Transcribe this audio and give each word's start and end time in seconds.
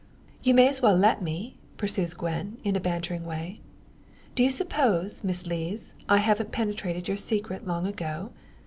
"You 0.41 0.55
may 0.55 0.67
as 0.67 0.81
well 0.81 0.95
let 0.95 1.21
me," 1.21 1.57
pursues 1.77 2.15
Gwen, 2.15 2.57
in 2.63 2.75
a 2.75 2.79
bantering 2.79 3.23
way. 3.23 3.59
"Do 4.33 4.41
you 4.43 4.49
suppose, 4.49 5.23
Miss 5.23 5.45
Lees, 5.45 5.93
I 6.09 6.17
haven't 6.17 6.51
penetrated 6.51 7.07
your 7.07 7.17
secret 7.17 7.67
long 7.67 7.85
ago? 7.85 8.31